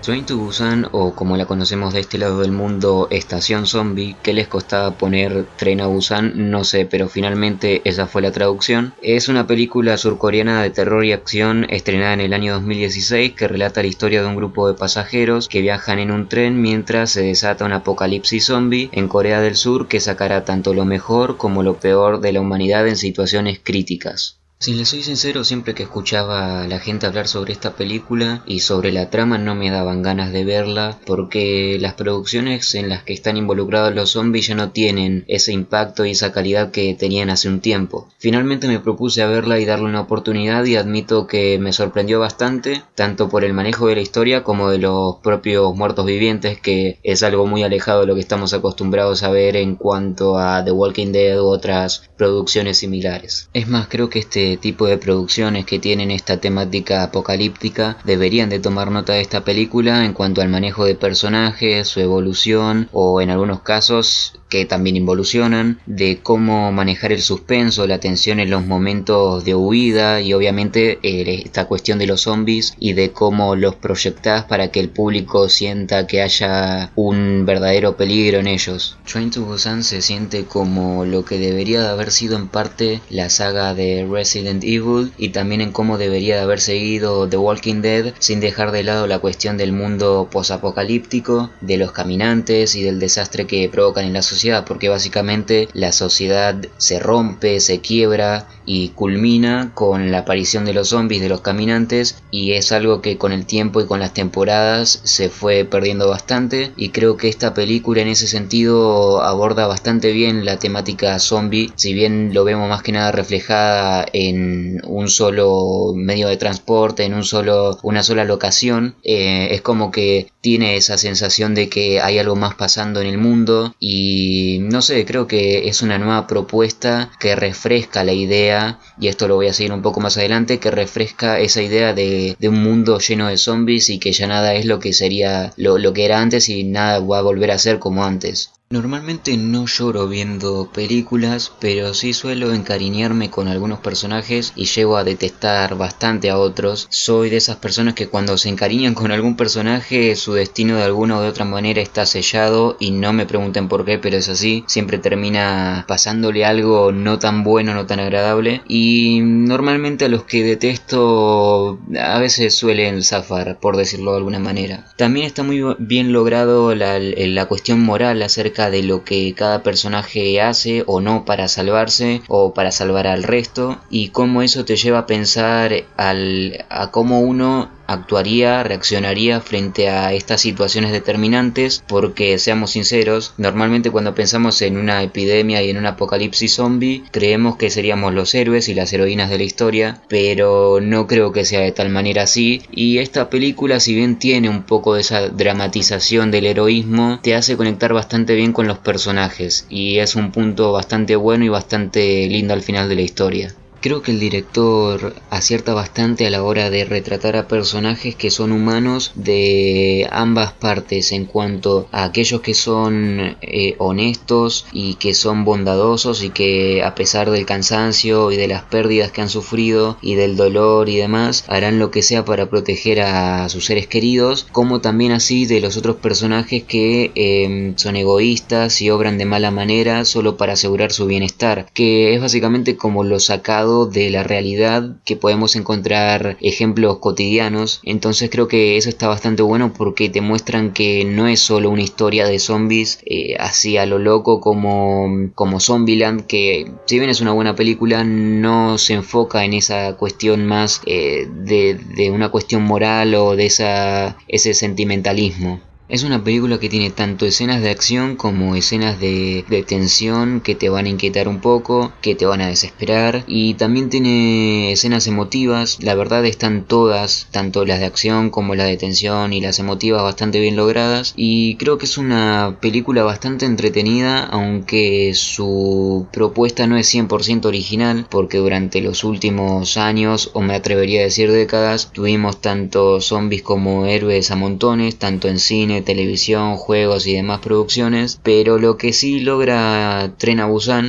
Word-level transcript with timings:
Train 0.00 0.24
to 0.26 0.38
Busan, 0.38 0.86
o 0.92 1.14
como 1.14 1.36
la 1.36 1.46
conocemos 1.46 1.92
de 1.92 2.00
este 2.00 2.18
lado 2.18 2.40
del 2.40 2.52
mundo, 2.52 3.08
Estación 3.10 3.66
Zombie, 3.66 4.16
que 4.22 4.32
les 4.32 4.48
costaba 4.48 4.92
poner 4.92 5.44
Tren 5.56 5.80
a 5.80 5.86
Busan, 5.86 6.50
no 6.50 6.64
sé, 6.64 6.86
pero 6.86 7.08
finalmente 7.08 7.82
esa 7.84 8.06
fue 8.06 8.22
la 8.22 8.32
traducción. 8.32 8.94
Es 9.02 9.28
una 9.28 9.46
película 9.46 9.98
surcoreana 9.98 10.62
de 10.62 10.70
terror 10.70 11.04
y 11.04 11.12
acción 11.12 11.66
estrenada 11.68 12.14
en 12.14 12.20
el 12.20 12.32
año 12.32 12.54
2016 12.54 13.32
que 13.32 13.48
relata 13.48 13.82
la 13.82 13.88
historia 13.88 14.22
de 14.22 14.28
un 14.28 14.36
grupo 14.36 14.68
de 14.68 14.78
pasajeros 14.78 15.48
que 15.48 15.60
viajan 15.60 15.98
en 15.98 16.10
un 16.10 16.28
tren 16.28 16.62
mientras 16.62 17.10
se 17.10 17.22
desata 17.22 17.64
un 17.64 17.72
apocalipsis 17.72 18.46
zombie 18.46 18.88
en 18.92 19.08
Corea 19.08 19.40
del 19.40 19.56
Sur 19.56 19.88
que 19.88 20.00
sacará 20.00 20.44
tanto 20.44 20.74
lo 20.74 20.84
mejor 20.84 21.36
como 21.36 21.62
lo 21.62 21.80
peor 21.80 22.20
de 22.20 22.32
la 22.32 22.40
humanidad 22.40 22.86
en 22.86 22.96
situaciones 22.96 23.60
críticas. 23.62 24.38
Si 24.60 24.74
les 24.74 24.88
soy 24.88 25.04
sincero, 25.04 25.44
siempre 25.44 25.72
que 25.72 25.84
escuchaba 25.84 26.62
a 26.62 26.66
la 26.66 26.80
gente 26.80 27.06
hablar 27.06 27.28
sobre 27.28 27.52
esta 27.52 27.76
película 27.76 28.42
y 28.44 28.58
sobre 28.58 28.90
la 28.90 29.08
trama 29.08 29.38
no 29.38 29.54
me 29.54 29.70
daban 29.70 30.02
ganas 30.02 30.32
de 30.32 30.44
verla 30.44 30.98
porque 31.06 31.78
las 31.80 31.94
producciones 31.94 32.74
en 32.74 32.88
las 32.88 33.04
que 33.04 33.12
están 33.12 33.36
involucrados 33.36 33.94
los 33.94 34.10
zombies 34.10 34.48
ya 34.48 34.56
no 34.56 34.72
tienen 34.72 35.24
ese 35.28 35.52
impacto 35.52 36.04
y 36.04 36.10
esa 36.10 36.32
calidad 36.32 36.72
que 36.72 36.92
tenían 36.94 37.30
hace 37.30 37.48
un 37.48 37.60
tiempo. 37.60 38.08
Finalmente 38.18 38.66
me 38.66 38.80
propuse 38.80 39.22
a 39.22 39.28
verla 39.28 39.60
y 39.60 39.64
darle 39.64 39.84
una 39.84 40.00
oportunidad 40.00 40.64
y 40.64 40.74
admito 40.74 41.28
que 41.28 41.60
me 41.60 41.72
sorprendió 41.72 42.18
bastante, 42.18 42.82
tanto 42.96 43.28
por 43.28 43.44
el 43.44 43.54
manejo 43.54 43.86
de 43.86 43.94
la 43.94 44.00
historia 44.00 44.42
como 44.42 44.70
de 44.70 44.78
los 44.78 45.18
propios 45.22 45.72
muertos 45.76 46.04
vivientes, 46.04 46.60
que 46.60 46.98
es 47.04 47.22
algo 47.22 47.46
muy 47.46 47.62
alejado 47.62 48.00
de 48.00 48.08
lo 48.08 48.16
que 48.16 48.22
estamos 48.22 48.52
acostumbrados 48.52 49.22
a 49.22 49.30
ver 49.30 49.54
en 49.54 49.76
cuanto 49.76 50.36
a 50.36 50.64
The 50.64 50.72
Walking 50.72 51.12
Dead 51.12 51.40
u 51.40 51.46
otras 51.46 52.10
producciones 52.16 52.78
similares. 52.78 53.50
Es 53.54 53.68
más, 53.68 53.86
creo 53.86 54.10
que 54.10 54.18
este 54.18 54.47
tipo 54.56 54.86
de 54.86 54.98
producciones 54.98 55.66
que 55.66 55.78
tienen 55.78 56.10
esta 56.10 56.38
temática 56.38 57.02
apocalíptica 57.02 57.98
deberían 58.04 58.48
de 58.48 58.60
tomar 58.60 58.90
nota 58.90 59.12
de 59.12 59.20
esta 59.20 59.44
película 59.44 60.04
en 60.04 60.12
cuanto 60.12 60.40
al 60.40 60.48
manejo 60.48 60.84
de 60.84 60.94
personajes, 60.94 61.88
su 61.88 62.00
evolución 62.00 62.88
o 62.92 63.20
en 63.20 63.30
algunos 63.30 63.60
casos 63.60 64.34
que 64.48 64.64
también 64.64 64.96
involucionan, 64.96 65.80
de 65.86 66.20
cómo 66.22 66.72
manejar 66.72 67.12
el 67.12 67.20
suspenso, 67.20 67.86
la 67.86 68.00
tensión 68.00 68.40
en 68.40 68.50
los 68.50 68.66
momentos 68.66 69.44
de 69.44 69.54
huida 69.54 70.20
y 70.20 70.32
obviamente 70.32 70.98
eh, 71.02 71.42
esta 71.44 71.66
cuestión 71.66 71.98
de 71.98 72.06
los 72.06 72.22
zombies 72.22 72.74
y 72.78 72.94
de 72.94 73.10
cómo 73.10 73.56
los 73.56 73.74
proyectás 73.74 74.44
para 74.44 74.68
que 74.68 74.80
el 74.80 74.88
público 74.88 75.48
sienta 75.48 76.06
que 76.06 76.22
haya 76.22 76.90
un 76.94 77.44
verdadero 77.44 77.96
peligro 77.96 78.38
en 78.38 78.46
ellos. 78.46 78.96
Train 79.10 79.30
to 79.30 79.42
Busan 79.42 79.84
se 79.84 80.02
siente 80.02 80.44
como 80.44 81.04
lo 81.04 81.24
que 81.24 81.38
debería 81.38 81.82
de 81.82 81.88
haber 81.88 82.10
sido 82.10 82.36
en 82.36 82.48
parte 82.48 83.00
la 83.10 83.30
saga 83.30 83.74
de 83.74 84.06
Resident 84.10 84.64
Evil 84.64 85.12
y 85.18 85.30
también 85.30 85.60
en 85.60 85.72
cómo 85.72 85.98
debería 85.98 86.36
de 86.36 86.42
haber 86.42 86.60
seguido 86.60 87.28
The 87.28 87.36
Walking 87.36 87.82
Dead 87.82 88.14
sin 88.18 88.40
dejar 88.40 88.72
de 88.72 88.82
lado 88.82 89.06
la 89.06 89.18
cuestión 89.18 89.56
del 89.58 89.72
mundo 89.72 90.28
posapocalíptico, 90.30 91.50
de 91.60 91.76
los 91.76 91.92
caminantes 91.92 92.74
y 92.74 92.82
del 92.82 92.98
desastre 92.98 93.46
que 93.46 93.68
provocan 93.68 94.04
en 94.04 94.12
la 94.12 94.22
sociedad 94.22 94.37
porque 94.66 94.88
básicamente 94.88 95.68
la 95.72 95.92
sociedad 95.92 96.56
se 96.76 96.98
rompe, 96.98 97.60
se 97.60 97.80
quiebra 97.80 98.46
y 98.64 98.90
culmina 98.90 99.72
con 99.74 100.12
la 100.12 100.18
aparición 100.18 100.64
de 100.64 100.74
los 100.74 100.90
zombies, 100.90 101.22
de 101.22 101.28
los 101.28 101.40
caminantes, 101.40 102.22
y 102.30 102.52
es 102.52 102.70
algo 102.70 103.00
que 103.00 103.16
con 103.16 103.32
el 103.32 103.46
tiempo 103.46 103.80
y 103.80 103.86
con 103.86 103.98
las 103.98 104.14
temporadas 104.14 105.00
se 105.04 105.28
fue 105.28 105.64
perdiendo 105.64 106.08
bastante, 106.08 106.72
y 106.76 106.90
creo 106.90 107.16
que 107.16 107.28
esta 107.28 107.54
película 107.54 108.02
en 108.02 108.08
ese 108.08 108.28
sentido 108.28 109.22
aborda 109.22 109.66
bastante 109.66 110.12
bien 110.12 110.44
la 110.44 110.58
temática 110.58 111.18
zombie, 111.18 111.72
si 111.74 111.94
bien 111.94 112.32
lo 112.32 112.44
vemos 112.44 112.68
más 112.68 112.82
que 112.82 112.92
nada 112.92 113.10
reflejada 113.10 114.06
en 114.12 114.80
un 114.86 115.08
solo 115.08 115.92
medio 115.96 116.28
de 116.28 116.36
transporte, 116.36 117.04
en 117.04 117.14
un 117.14 117.24
solo, 117.24 117.78
una 117.82 118.02
sola 118.02 118.24
locación, 118.24 118.94
eh, 119.02 119.48
es 119.50 119.62
como 119.62 119.90
que 119.90 120.30
tiene 120.40 120.76
esa 120.76 120.98
sensación 120.98 121.54
de 121.54 121.68
que 121.68 122.00
hay 122.00 122.18
algo 122.18 122.36
más 122.36 122.54
pasando 122.54 123.00
en 123.00 123.06
el 123.06 123.18
mundo 123.18 123.74
y 123.80 124.27
no 124.60 124.82
sé, 124.82 125.04
creo 125.04 125.26
que 125.26 125.68
es 125.68 125.82
una 125.82 125.98
nueva 125.98 126.26
propuesta 126.26 127.10
que 127.18 127.36
refresca 127.36 128.04
la 128.04 128.12
idea 128.12 128.78
y 129.00 129.08
esto 129.08 129.28
lo 129.28 129.36
voy 129.36 129.48
a 129.48 129.52
seguir 129.52 129.72
un 129.72 129.82
poco 129.82 130.00
más 130.00 130.16
adelante, 130.16 130.58
que 130.58 130.70
refresca 130.70 131.38
esa 131.40 131.62
idea 131.62 131.92
de, 131.94 132.36
un 132.42 132.62
mundo 132.62 132.98
lleno 132.98 133.28
de 133.28 133.38
zombies 133.38 133.90
y 133.90 133.98
que 133.98 134.12
ya 134.12 134.26
nada 134.26 134.54
es 134.54 134.64
lo 134.64 134.78
que 134.78 134.92
sería 134.92 135.52
lo 135.56 135.92
que 135.92 136.04
era 136.04 136.20
antes 136.20 136.48
y 136.48 136.64
nada 136.64 137.00
va 137.00 137.18
a 137.18 137.22
volver 137.22 137.50
a 137.50 137.58
ser 137.58 137.78
como 137.78 138.04
antes. 138.04 138.52
Normalmente 138.70 139.34
no 139.38 139.64
lloro 139.64 140.08
viendo 140.08 140.70
películas, 140.70 141.50
pero 141.58 141.94
sí 141.94 142.12
suelo 142.12 142.52
encariñarme 142.52 143.30
con 143.30 143.48
algunos 143.48 143.78
personajes 143.78 144.52
y 144.56 144.66
llego 144.66 144.98
a 144.98 145.04
detestar 145.04 145.78
bastante 145.78 146.28
a 146.28 146.36
otros. 146.36 146.86
Soy 146.90 147.30
de 147.30 147.38
esas 147.38 147.56
personas 147.56 147.94
que 147.94 148.08
cuando 148.08 148.36
se 148.36 148.50
encariñan 148.50 148.92
con 148.92 149.10
algún 149.10 149.38
personaje, 149.38 150.14
su 150.16 150.34
destino 150.34 150.76
de 150.76 150.82
alguna 150.82 151.16
u 151.16 151.22
de 151.22 151.28
otra 151.28 151.46
manera 151.46 151.80
está 151.80 152.04
sellado 152.04 152.76
y 152.78 152.90
no 152.90 153.14
me 153.14 153.24
pregunten 153.24 153.68
por 153.68 153.86
qué, 153.86 153.96
pero 153.98 154.18
es 154.18 154.28
así. 154.28 154.64
Siempre 154.66 154.98
termina 154.98 155.86
pasándole 155.88 156.44
algo 156.44 156.92
no 156.92 157.18
tan 157.18 157.44
bueno, 157.44 157.72
no 157.72 157.86
tan 157.86 158.00
agradable. 158.00 158.60
Y 158.68 159.20
normalmente 159.22 160.04
a 160.04 160.08
los 160.10 160.24
que 160.24 160.44
detesto 160.44 161.78
a 161.98 162.18
veces 162.18 162.54
suelen 162.54 163.02
zafar, 163.02 163.60
por 163.60 163.78
decirlo 163.78 164.10
de 164.10 164.18
alguna 164.18 164.40
manera. 164.40 164.84
También 164.98 165.24
está 165.24 165.42
muy 165.42 165.64
bien 165.78 166.12
logrado 166.12 166.74
la, 166.74 166.98
la 166.98 167.46
cuestión 167.46 167.80
moral 167.80 168.20
acerca 168.20 168.57
de 168.58 168.82
lo 168.82 169.04
que 169.04 169.32
cada 169.34 169.62
personaje 169.62 170.40
hace 170.40 170.82
o 170.86 171.00
no 171.00 171.24
para 171.24 171.46
salvarse 171.46 172.22
o 172.26 172.52
para 172.52 172.72
salvar 172.72 173.06
al 173.06 173.22
resto 173.22 173.78
y 173.88 174.08
cómo 174.08 174.42
eso 174.42 174.64
te 174.64 174.76
lleva 174.76 175.00
a 175.00 175.06
pensar 175.06 175.72
a 175.96 176.90
cómo 176.90 177.20
uno 177.20 177.70
actuaría, 177.88 178.62
reaccionaría 178.62 179.40
frente 179.40 179.88
a 179.88 180.12
estas 180.12 180.42
situaciones 180.42 180.92
determinantes 180.92 181.82
porque 181.88 182.38
seamos 182.38 182.72
sinceros, 182.72 183.34
normalmente 183.38 183.90
cuando 183.90 184.14
pensamos 184.14 184.62
en 184.62 184.76
una 184.76 185.02
epidemia 185.02 185.62
y 185.62 185.70
en 185.70 185.78
un 185.78 185.86
apocalipsis 185.86 186.54
zombie, 186.54 187.02
creemos 187.10 187.56
que 187.56 187.70
seríamos 187.70 188.14
los 188.14 188.34
héroes 188.34 188.68
y 188.68 188.74
las 188.74 188.92
heroínas 188.92 189.30
de 189.30 189.38
la 189.38 189.44
historia, 189.44 190.02
pero 190.08 190.80
no 190.80 191.06
creo 191.06 191.32
que 191.32 191.44
sea 191.44 191.60
de 191.60 191.72
tal 191.72 191.88
manera 191.88 192.22
así 192.22 192.62
y 192.70 192.98
esta 192.98 193.30
película 193.30 193.80
si 193.80 193.94
bien 193.94 194.18
tiene 194.18 194.48
un 194.48 194.64
poco 194.64 194.94
de 194.94 195.00
esa 195.00 195.28
dramatización 195.28 196.30
del 196.30 196.46
heroísmo, 196.46 197.20
te 197.22 197.34
hace 197.34 197.56
conectar 197.56 197.94
bastante 197.94 198.34
bien 198.34 198.52
con 198.52 198.68
los 198.68 198.78
personajes 198.78 199.66
y 199.70 199.98
es 199.98 200.14
un 200.14 200.30
punto 200.30 200.72
bastante 200.72 201.16
bueno 201.16 201.44
y 201.44 201.48
bastante 201.48 202.28
lindo 202.28 202.52
al 202.52 202.62
final 202.62 202.88
de 202.88 202.94
la 202.94 203.02
historia. 203.02 203.54
Creo 203.80 204.02
que 204.02 204.10
el 204.10 204.18
director 204.18 205.14
acierta 205.30 205.72
bastante 205.72 206.26
a 206.26 206.30
la 206.30 206.42
hora 206.42 206.68
de 206.68 206.84
retratar 206.84 207.36
a 207.36 207.46
personajes 207.46 208.16
que 208.16 208.32
son 208.32 208.50
humanos 208.50 209.12
de 209.14 210.08
ambas 210.10 210.52
partes 210.52 211.12
en 211.12 211.26
cuanto 211.26 211.86
a 211.92 212.02
aquellos 212.02 212.40
que 212.40 212.54
son 212.54 213.36
eh, 213.40 213.76
honestos 213.78 214.66
y 214.72 214.94
que 214.94 215.14
son 215.14 215.44
bondadosos 215.44 216.24
y 216.24 216.30
que 216.30 216.82
a 216.82 216.96
pesar 216.96 217.30
del 217.30 217.46
cansancio 217.46 218.32
y 218.32 218.36
de 218.36 218.48
las 218.48 218.64
pérdidas 218.64 219.12
que 219.12 219.20
han 219.20 219.28
sufrido 219.28 219.96
y 220.02 220.16
del 220.16 220.36
dolor 220.36 220.88
y 220.88 220.96
demás 220.96 221.44
harán 221.46 221.78
lo 221.78 221.92
que 221.92 222.02
sea 222.02 222.24
para 222.24 222.50
proteger 222.50 223.00
a 223.02 223.48
sus 223.48 223.66
seres 223.66 223.86
queridos 223.86 224.48
como 224.50 224.80
también 224.80 225.12
así 225.12 225.46
de 225.46 225.60
los 225.60 225.76
otros 225.76 225.96
personajes 225.96 226.64
que 226.64 227.12
em, 227.14 227.76
son 227.76 227.94
egoístas 227.94 228.82
y 228.82 228.90
obran 228.90 229.18
de 229.18 229.24
mala 229.24 229.52
manera 229.52 230.04
solo 230.04 230.36
para 230.36 230.54
asegurar 230.54 230.90
su 230.90 231.06
bienestar 231.06 231.66
que 231.72 232.14
es 232.14 232.20
básicamente 232.20 232.76
como 232.76 233.04
lo 233.04 233.20
sacado 233.20 233.67
de 233.86 234.10
la 234.10 234.22
realidad 234.22 234.96
que 235.04 235.16
podemos 235.16 235.56
encontrar 235.56 236.36
ejemplos 236.40 236.98
cotidianos. 236.98 237.80
Entonces 237.84 238.30
creo 238.30 238.48
que 238.48 238.76
eso 238.76 238.88
está 238.88 239.08
bastante 239.08 239.42
bueno 239.42 239.72
porque 239.72 240.08
te 240.08 240.20
muestran 240.20 240.72
que 240.72 241.04
no 241.04 241.28
es 241.28 241.40
solo 241.40 241.70
una 241.70 241.82
historia 241.82 242.26
de 242.26 242.38
zombies 242.38 243.00
eh, 243.04 243.36
así 243.38 243.76
a 243.76 243.86
lo 243.86 243.98
loco 243.98 244.40
como, 244.40 245.30
como 245.34 245.60
Zombieland, 245.60 246.26
que 246.26 246.70
si 246.86 246.98
bien 246.98 247.10
es 247.10 247.20
una 247.20 247.32
buena 247.32 247.54
película, 247.54 248.04
no 248.04 248.78
se 248.78 248.94
enfoca 248.94 249.44
en 249.44 249.54
esa 249.54 249.96
cuestión 249.96 250.46
más 250.46 250.80
eh, 250.86 251.28
de, 251.30 251.74
de 251.74 252.10
una 252.10 252.30
cuestión 252.30 252.62
moral 252.62 253.14
o 253.14 253.36
de 253.36 253.46
esa, 253.46 254.16
ese 254.28 254.54
sentimentalismo. 254.54 255.60
Es 255.88 256.02
una 256.02 256.22
película 256.22 256.60
que 256.60 256.68
tiene 256.68 256.90
tanto 256.90 257.24
escenas 257.24 257.62
de 257.62 257.70
acción 257.70 258.16
como 258.16 258.54
escenas 258.54 259.00
de, 259.00 259.42
tensión 259.66 260.42
que 260.42 260.54
te 260.54 260.68
van 260.68 260.84
a 260.84 260.90
inquietar 260.90 261.28
un 261.28 261.40
poco, 261.40 261.92
que 262.02 262.14
te 262.14 262.26
van 262.26 262.42
a 262.42 262.48
desesperar. 262.48 263.24
Y 263.26 263.54
también 263.54 263.88
tiene 263.88 264.70
escenas 264.70 265.06
emotivas, 265.06 265.78
la 265.80 265.94
verdad 265.94 266.26
están 266.26 266.64
todas, 266.64 267.28
tanto 267.30 267.64
las 267.64 267.80
de 267.80 267.86
acción 267.86 268.28
como 268.28 268.54
las 268.54 268.66
de 268.66 268.76
tensión 268.76 269.32
y 269.32 269.40
las 269.40 269.60
emotivas 269.60 270.02
bastante 270.02 270.40
bien 270.40 270.56
logradas. 270.56 271.14
Y 271.16 271.56
creo 271.56 271.78
que 271.78 271.86
es 271.86 271.96
una 271.96 272.58
película 272.60 273.02
bastante 273.02 273.46
entretenida 273.46 274.26
aunque 274.26 275.12
su 275.14 276.06
propuesta 276.12 276.66
no 276.66 276.76
es 276.76 276.94
100% 276.94 277.46
original 277.46 278.06
porque 278.10 278.36
durante 278.36 278.82
los 278.82 279.04
últimos 279.04 279.78
años 279.78 280.32
o 280.34 280.42
me 280.42 280.54
atrevería 280.54 281.00
a 281.00 281.04
decir 281.04 281.32
décadas 281.32 281.92
tuvimos 281.92 282.42
tanto 282.42 283.00
zombies 283.00 283.42
como 283.42 283.86
héroes 283.86 284.30
a 284.30 284.36
montones, 284.36 284.96
tanto 284.96 285.28
en 285.28 285.38
cine 285.38 285.77
televisión, 285.82 286.56
juegos 286.56 287.06
y 287.06 287.14
demás 287.14 287.40
producciones, 287.40 288.20
pero 288.22 288.58
lo 288.58 288.76
que 288.76 288.92
sí 288.92 289.20
logra 289.20 290.12
Tren 290.18 290.40
a 290.40 290.48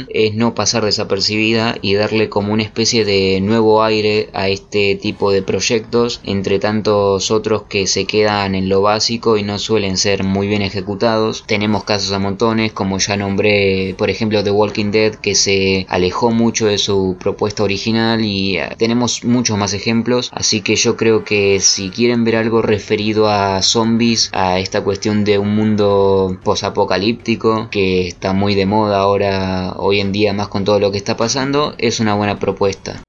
es 0.09 0.33
no 0.35 0.55
pasar 0.55 0.83
desapercibida 0.83 1.77
y 1.81 1.93
darle 1.93 2.29
como 2.29 2.53
una 2.53 2.63
especie 2.63 3.05
de 3.05 3.39
nuevo 3.41 3.83
aire 3.83 4.29
a 4.33 4.49
este 4.49 4.95
tipo 4.95 5.31
de 5.31 5.41
proyectos, 5.41 6.21
entre 6.23 6.59
tantos 6.59 7.31
otros 7.31 7.63
que 7.63 7.87
se 7.87 8.05
quedan 8.05 8.55
en 8.55 8.69
lo 8.69 8.81
básico 8.81 9.37
y 9.37 9.43
no 9.43 9.59
suelen 9.59 9.97
ser 9.97 10.23
muy 10.23 10.47
bien 10.47 10.61
ejecutados. 10.61 11.43
Tenemos 11.47 11.83
casos 11.83 12.11
a 12.11 12.19
montones, 12.19 12.73
como 12.73 12.97
ya 12.99 13.17
nombré, 13.17 13.95
por 13.97 14.09
ejemplo, 14.09 14.43
The 14.43 14.51
Walking 14.51 14.91
Dead, 14.91 15.15
que 15.15 15.35
se 15.35 15.85
alejó 15.89 16.31
mucho 16.31 16.67
de 16.67 16.77
su 16.77 17.17
propuesta 17.19 17.63
original 17.63 18.23
y 18.23 18.57
eh, 18.57 18.75
tenemos 18.77 19.23
muchos 19.23 19.57
más 19.57 19.73
ejemplos, 19.73 20.29
así 20.33 20.61
que 20.61 20.75
yo 20.75 20.95
creo 20.97 21.23
que 21.23 21.59
si 21.59 21.89
quieren 21.89 22.23
ver 22.23 22.37
algo 22.37 22.61
referido 22.61 23.29
a 23.29 23.61
zombies, 23.61 24.29
a 24.33 24.59
esta 24.79 24.85
cuestión 24.85 25.25
de 25.25 25.37
un 25.37 25.55
mundo 25.55 26.39
posapocalíptico 26.41 27.67
que 27.69 28.07
está 28.07 28.31
muy 28.31 28.55
de 28.55 28.65
moda 28.65 28.99
ahora 28.99 29.73
hoy 29.75 29.99
en 29.99 30.13
día 30.13 30.31
más 30.31 30.47
con 30.47 30.63
todo 30.63 30.79
lo 30.79 30.89
que 30.89 30.97
está 30.97 31.17
pasando, 31.17 31.75
es 31.77 31.99
una 31.99 32.15
buena 32.15 32.39
propuesta. 32.39 33.03